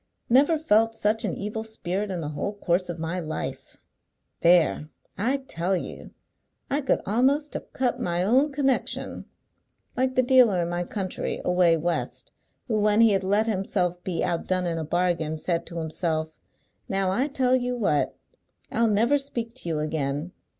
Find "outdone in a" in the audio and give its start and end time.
14.23-14.83